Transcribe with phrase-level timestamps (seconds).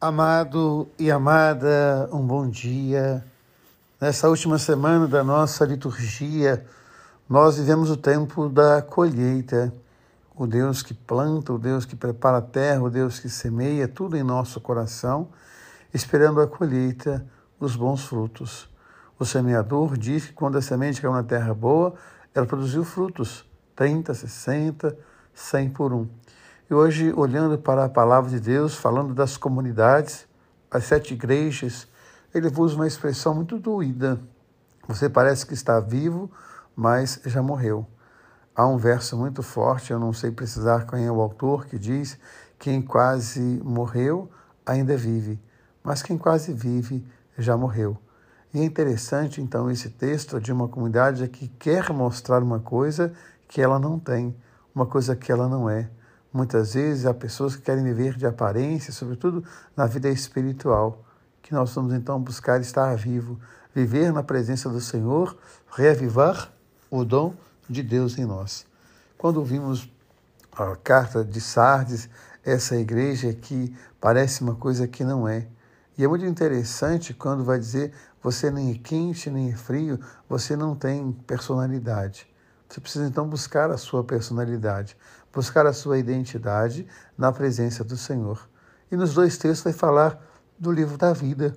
[0.00, 3.24] Amado e amada, um bom dia.
[4.00, 6.64] Nessa última semana da nossa liturgia,
[7.28, 9.74] nós vivemos o tempo da colheita.
[10.36, 14.16] O Deus que planta, o Deus que prepara a terra, o Deus que semeia tudo
[14.16, 15.30] em nosso coração,
[15.92, 17.26] esperando a colheita,
[17.58, 18.70] os bons frutos.
[19.18, 21.94] O semeador diz que quando a semente caiu na terra boa,
[22.32, 23.44] ela produziu frutos,
[23.74, 24.96] 30, 60,
[25.34, 26.06] 100 por um.
[26.70, 30.28] E hoje, olhando para a palavra de Deus, falando das comunidades,
[30.70, 31.88] as sete igrejas,
[32.34, 34.20] ele usa uma expressão muito doída.
[34.86, 36.30] Você parece que está vivo,
[36.76, 37.86] mas já morreu.
[38.54, 42.18] Há um verso muito forte, eu não sei precisar quem é o autor, que diz:
[42.58, 44.30] Quem quase morreu
[44.66, 45.40] ainda vive,
[45.82, 47.02] mas quem quase vive
[47.38, 47.96] já morreu.
[48.52, 53.10] E é interessante, então, esse texto de uma comunidade que quer mostrar uma coisa
[53.46, 54.36] que ela não tem,
[54.74, 55.88] uma coisa que ela não é.
[56.32, 59.42] Muitas vezes há pessoas que querem viver de aparência, sobretudo
[59.76, 61.02] na vida espiritual,
[61.42, 63.40] que nós vamos então buscar estar vivo,
[63.74, 65.36] viver na presença do Senhor,
[65.70, 66.52] reavivar
[66.90, 67.34] o dom
[67.68, 68.66] de Deus em nós.
[69.16, 69.90] Quando vimos
[70.52, 72.08] a carta de Sardes,
[72.44, 75.46] essa igreja que parece uma coisa que não é.
[75.96, 77.92] E é muito interessante quando vai dizer
[78.22, 79.98] você nem é quente nem é frio,
[80.28, 82.26] você não tem personalidade.
[82.68, 84.96] Você precisa então buscar a sua personalidade,
[85.32, 88.48] buscar a sua identidade na presença do Senhor.
[88.90, 90.20] E nos dois textos vai falar
[90.58, 91.56] do livro da vida,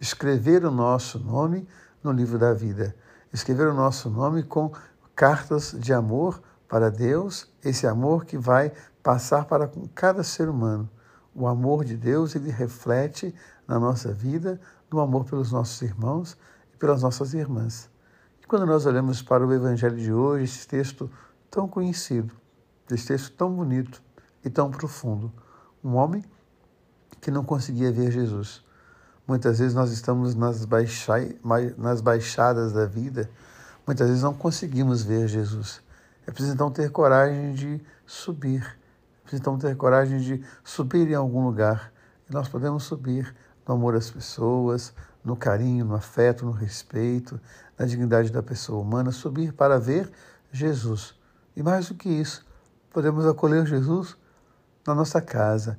[0.00, 1.68] escrever o nosso nome
[2.02, 2.94] no livro da vida,
[3.32, 4.72] escrever o nosso nome com
[5.14, 10.88] cartas de amor para Deus, esse amor que vai passar para cada ser humano.
[11.34, 13.34] O amor de Deus, ele reflete
[13.66, 16.36] na nossa vida, no amor pelos nossos irmãos
[16.72, 17.88] e pelas nossas irmãs.
[18.50, 21.08] Quando nós olhamos para o Evangelho de hoje, esse texto
[21.48, 22.34] tão conhecido,
[22.94, 24.02] esse texto tão bonito
[24.44, 25.32] e tão profundo,
[25.82, 26.24] um homem
[27.20, 28.64] que não conseguia ver Jesus.
[29.26, 31.14] Muitas vezes nós estamos nas, baixa,
[31.76, 33.30] nas baixadas da vida,
[33.86, 35.82] muitas vezes não conseguimos ver Jesus.
[36.26, 41.14] É preciso então ter coragem de subir, é preciso então ter coragem de subir em
[41.14, 41.92] algum lugar.
[42.28, 43.34] E nós podemos subir
[43.66, 44.92] no amor às pessoas,
[45.24, 47.40] no carinho, no afeto, no respeito,
[47.78, 50.10] na dignidade da pessoa humana, subir para ver
[50.50, 51.14] Jesus.
[51.54, 52.44] E mais do que isso,
[52.90, 54.16] podemos acolher Jesus
[54.86, 55.78] na nossa casa,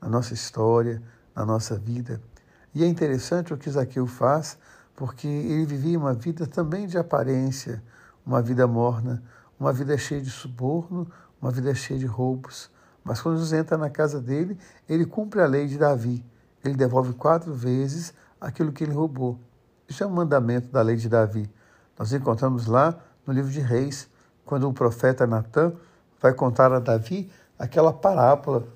[0.00, 1.02] na nossa história,
[1.34, 2.20] na nossa vida.
[2.74, 4.58] E é interessante o que Zaqueu faz,
[4.94, 7.82] porque ele vivia uma vida também de aparência,
[8.24, 9.22] uma vida morna,
[9.58, 12.70] uma vida cheia de suborno, uma vida cheia de roubos.
[13.04, 14.56] Mas quando Jesus entra na casa dele,
[14.88, 16.24] ele cumpre a lei de Davi.
[16.64, 19.38] Ele devolve quatro vezes aquilo que ele roubou.
[19.88, 21.50] Isso é um mandamento da lei de Davi.
[21.98, 22.96] Nós encontramos lá
[23.26, 24.08] no livro de Reis,
[24.44, 25.74] quando o profeta Natan
[26.22, 27.28] vai contar a Davi
[27.58, 28.66] aquela parábola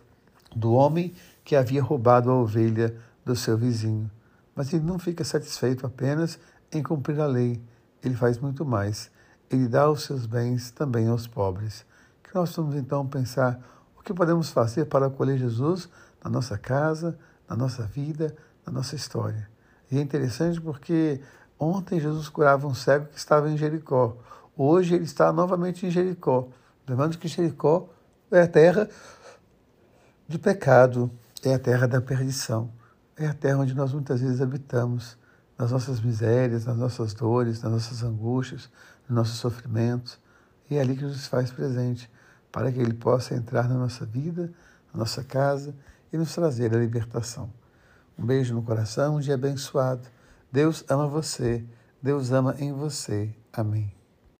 [0.54, 1.14] do homem
[1.44, 4.10] que havia roubado a ovelha do seu vizinho.
[4.54, 6.38] Mas ele não fica satisfeito apenas
[6.72, 7.62] em cumprir a lei,
[8.02, 9.10] ele faz muito mais.
[9.48, 11.86] Ele dá os seus bens também aos pobres.
[12.22, 13.60] Que nós vamos então pensar
[13.96, 15.88] o que podemos fazer para acolher Jesus
[16.22, 17.16] na nossa casa,
[17.48, 18.34] na nossa vida,
[18.66, 19.48] na nossa história.
[19.90, 21.20] E é interessante porque
[21.58, 24.16] ontem Jesus curava um cego que estava em Jericó.
[24.56, 26.48] Hoje ele está novamente em Jericó.
[26.88, 27.88] Lembrando que Jericó
[28.30, 28.88] é a terra
[30.28, 31.10] do pecado,
[31.42, 32.70] é a terra da perdição,
[33.16, 35.16] é a terra onde nós muitas vezes habitamos,
[35.58, 38.68] nas nossas misérias, nas nossas dores, nas nossas angústias,
[39.08, 40.18] nos nossos sofrimentos.
[40.70, 42.10] E é ali que Jesus faz presente,
[42.52, 44.52] para que Ele possa entrar na nossa vida,
[44.92, 45.74] na nossa casa
[46.12, 47.50] e nos trazer a libertação.
[48.18, 50.08] Um beijo no coração, um dia abençoado.
[50.50, 51.64] Deus ama você,
[52.02, 53.34] Deus ama em você.
[53.52, 53.92] Amém.